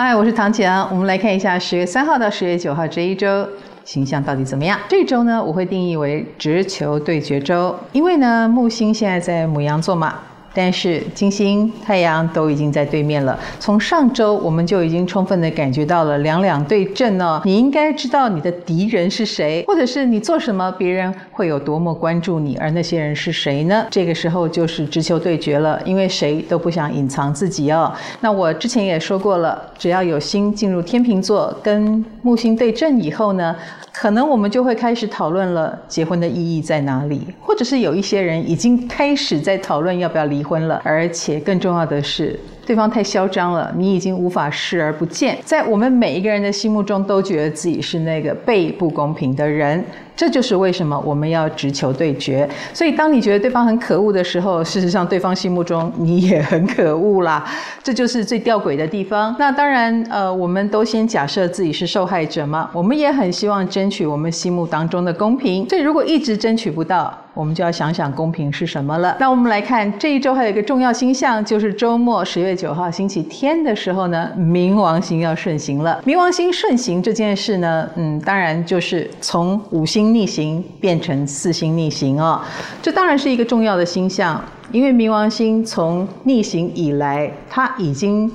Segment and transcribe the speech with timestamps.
[0.00, 0.88] 嗨，我是唐綺阳。
[0.92, 3.44] 我们来看一下十月三号到十月九号这一周
[3.84, 4.78] 形象到底怎么样？
[4.88, 10.14] 这周呢，我会定义为直球对决周，因为呢，木星现在在母羊座嘛。
[10.58, 13.38] 但是金星、太阳都已经在对面了。
[13.60, 17.40] 从上周我们就已经充分的感觉到了两两对阵哦。
[17.44, 23.86] 你应该知道你的敌人是谁，或者是你做什么，别人会有多么关注你，而那些人是谁呢？
[23.88, 27.92] 这个时候就是直球对决了，因为谁都不想隐藏自己哦。
[28.20, 33.54] 那我之前也说过了，只要有星进入天秤座，跟木星对阵以后呢，
[33.92, 40.47] 可能我们就会开始讨论了，结婚的意义在哪里，或者是有一些人已经开始在讨论要不要离婚。
[40.48, 45.36] 婚了，而且更重要的是，对方太嚣张了，你已经无法视而不见。
[45.44, 49.84] 在我们每一个人的心目中，都觉得自己是那个被不公平的人。
[50.16, 52.48] 这就是为什么我们要直球对决。
[52.74, 57.44] 所以，当你觉得对方很可恶的时候，事实上，对方心目中你也很可恶啦。
[57.84, 59.32] 这就是最吊诡的地方。
[59.38, 62.68] 那当然，呃，我们都先假设自己是受害者嘛。
[62.72, 65.68] 我们也很希望争取我们心目当中的公平。
[65.68, 69.16] 所以，如果一直争取不到，我们就要想想公平是什么了。
[69.20, 76.02] 那我们来看这一周还有一个重要星象，就是周末十月九号星期天的时候呢，冥王星要顺行了。
[76.04, 82.40] 冥王星顺行这件事呢，嗯，当然就是从五星逆行变成四星逆行哦。
[82.82, 88.28] 这当然是一个重要的星象，因为冥王星从逆行以来，它已经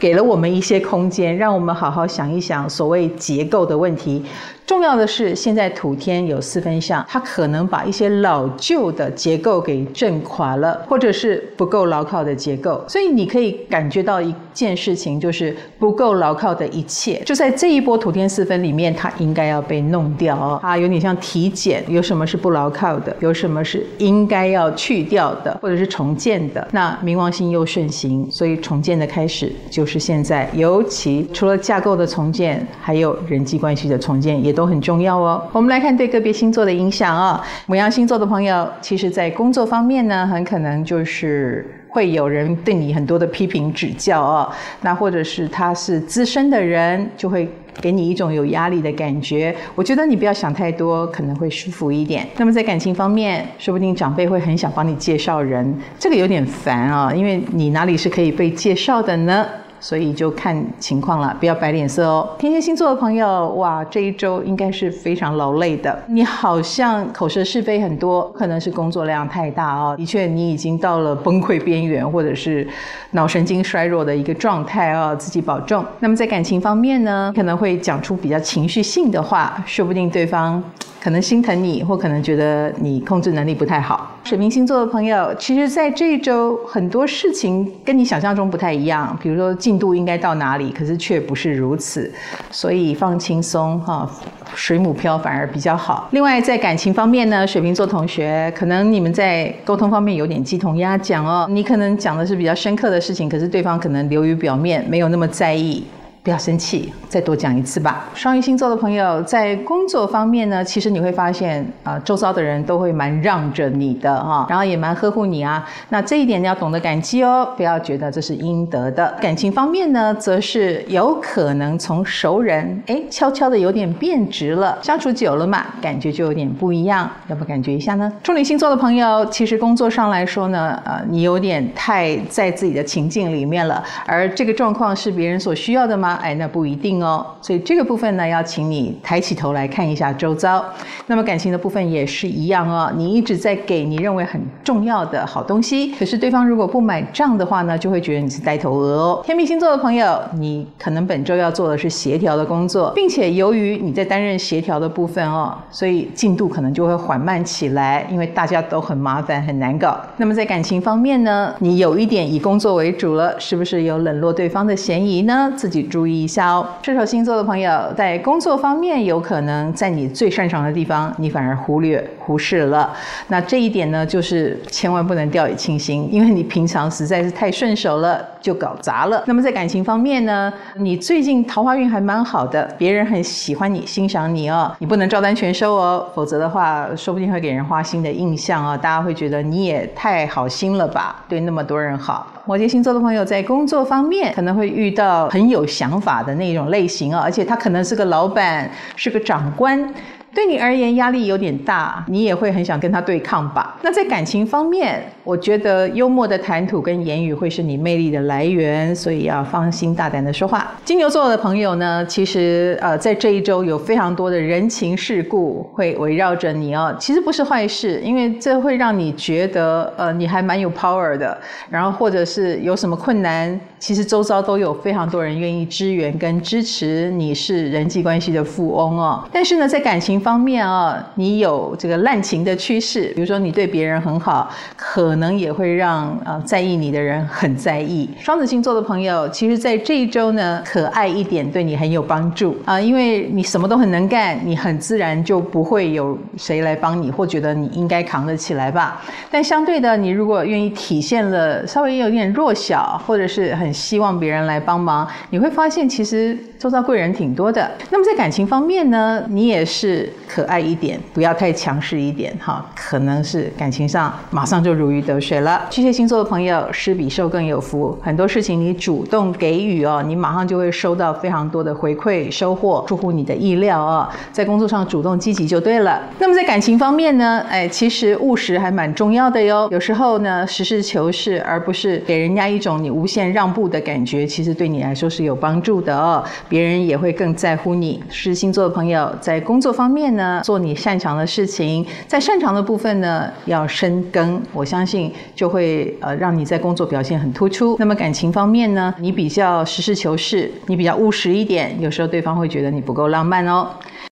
[0.00, 4.24] 给了我们一些空间，让我们好好想一想所谓结构的问题。
[4.66, 12.82] 重要的是，现在土天有四分相，它可能把一些老旧的结构给震垮了，或者是不够牢靠的结构。
[12.88, 20.58] 所以你可以感觉到一件事情，就是不够牢靠的一切，就在这一波土天四分里面，它应该要被弄掉哦。
[20.62, 26.66] 它有点像体检，有什么是不牢靠的，有什么是应该要去掉的，或者是重建的。
[26.72, 30.48] 那冥王星又顺行，所以重建的开始就是现在。
[30.54, 34.70] 尤其除了架构的重建，还有人际关系的重建，也都。
[34.70, 35.42] 很重要哦。
[35.50, 37.34] 我们来看对个别星座的影响啊、哦。
[37.66, 44.52] 牡羊星座的朋友，其实在工作方面呢，很可能就是会有人对你很多的批评指教哦。
[44.82, 47.48] 那或者是他是资深的人，就会
[47.80, 49.54] 给你一种有压力的感觉。
[49.74, 52.26] 我觉得你不要想太多，可能会舒服一点。
[52.36, 59.46] 那么在感情方面，说不定长辈会很想帮你介绍人，这个有点烦啊、因为你哪里是可以被介绍的呢？
[59.80, 62.28] 所以就看情况了，不要摆脸色哦。
[62.38, 66.00] 天蝎星座的朋友，哇，这一周应该是非常劳累的。
[66.06, 69.96] 你好像口舌是非很多，可能是工作量太大哦。
[69.96, 72.68] 的确，你已经到了崩溃边缘，或者是
[73.12, 75.84] 脑神经衰弱的一个状态哦，自己保重。
[76.00, 80.62] 那么在感情方面呢，可能会讲出比较情绪性的话，说不定对方。
[81.02, 84.14] 可能心疼你，或可能觉得你控制能力不太好。
[84.22, 89.18] 水瓶星座的朋友，其实，在这一周很多事情跟你想象中不太一样。
[89.22, 92.12] 比如说进度应该到哪里，可是却不是如此，
[92.50, 94.08] 所以放轻松哈，
[94.54, 96.06] 水母漂反而比较好。
[96.10, 101.46] 另外，在感情方面呢，水瓶座同学，可能你们在沟通方面有点鸡同鸭讲哦。
[101.48, 105.82] 你可能讲的是比较深刻的事情，可是对方可能流于表面，没有那么在意。
[106.22, 108.04] 不要生气，再多讲一次吧。
[108.14, 115.66] 双鱼星座的朋友，在工作方面呢，其实你会发现啊、呃，周遭的人都会蛮让着你的哈，然后也蛮呵护你啊。
[115.88, 119.16] 那这一点你要懂得感激哦，不要觉得这是应得的。
[119.18, 124.78] 感情方面呢，则是有可能从熟人哎，悄悄的有点变质了。
[124.82, 128.12] 相处久了嘛，感觉就有点不一样，要不感觉一下呢？
[128.22, 136.09] 处女星座的朋友，其实工作上来说呢，呃，你有点太在自己的情境里面了，而这个状况是别人所需要的吗？
[136.16, 137.26] 哎，那不一定哦。
[137.40, 140.64] 所以这个部分呢，要请你抬起头来看一下周遭。
[141.06, 142.92] 那么感情的部分也是一样哦。
[142.96, 149.22] 你一直在给你认为很重要的好东西，可是对方如果不买账的话呢，就会觉得你是呆头鹅哦。
[149.24, 159.98] 天秤星座的朋友，你可能本周要做的是协调的工作，并且由于你在担任协调的部分哦，所以进度可能就会缓慢起来，因为大家都很麻烦很难搞。
[160.16, 165.52] 那么在感情方面呢，你有一点以工作为主了，是不是有冷落对方的嫌疑呢？
[165.56, 165.99] 自己注。
[166.00, 172.94] 注意一下哦，射手星座的朋友，在工作方面有可能在你最擅长的地方，你反而忽略忽视了。
[173.26, 179.24] 那这一点呢，就是千万不能掉以轻心，因为你平常实在是太顺手了，就搞砸了。
[179.26, 184.72] 那么在感情方面呢，你最近桃花运还蛮好的，别人很喜欢你，欣赏你哦。
[184.78, 188.78] 你不能照单全收哦，否则的话，说不定会给人花心的印象哦。
[188.80, 192.24] 大家会觉得你也太好心了吧，对那么多人好。
[192.46, 199.92] 摩羯星座的朋友在工作方面可能会遇到很有想法的那种类型啊，而且他可能是个老板，是个长官。
[200.32, 203.76] 对你而言压力有点大，你也会很想跟他对抗吧？
[203.82, 210.72] 那在感情方面，我觉得幽默的谈吐跟言语会是你魅力的来源，所以要放心大胆的说话。
[210.84, 216.94] 金牛座的朋友呢，其实呃，在这一周有非常多的人情世故会围绕着你哦。
[217.00, 221.36] 其实不是坏事，因为这会让你觉得呃，你还蛮有 power 的。
[221.68, 229.28] 然后或者是有什么困难，其实周遭都有非常多人愿意支援跟支持，你是人际关系的富翁哦。
[229.32, 238.08] 但是呢，在感情方面啊、你有这个滥情的趋势，比如说你对别人很好，可能也会让啊在意你的人很在意。
[238.18, 249.02] 双子星座的朋友，其实在这一周呢，可爱一点对你很有帮助啊，因为你什么都很能干，你很自然就不会有谁来帮你，或觉得你应该扛得起来吧。
[249.30, 257.70] 但相对的，你如果愿意体现了稍微有点弱小，或者是很希望别人来帮忙，你会发现其实周遭贵人挺多的。
[257.90, 260.09] 那么在感情方面呢，你也是。
[260.28, 265.66] 可爱一点，不要太强势一点，哈，可能是感情上马上就如鱼得水了。
[265.68, 274.08] 巨蟹星座的朋友，施比受更有福，很多事情你主动给予哦，你马上就会收到非常多的回馈收获，出乎你的意料哦。
[274.32, 276.00] 在工作上主动积极就对了。
[276.18, 279.68] 那么在感情方面呢，哎，其实务实还蛮重要的哟。
[279.70, 286.24] 有时候呢，实事求是，而不是给人家一种你无限让步的感觉，其实对你来说是有帮助的哦。
[286.48, 288.02] 别人也会更在乎你。
[288.08, 290.10] 狮星座的朋友在工作方面面。
[290.16, 297.76] 呢，做你擅长的事情，在擅长的部分呢，要深耕，我相信就会呃让你在工作表现很突出。
[297.78, 303.68] 那么感情方面呢，你比较实事求是，你比较务实一点，有时候对方会觉得你不够浪漫哦。